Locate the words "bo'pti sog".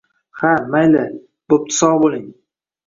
1.51-2.01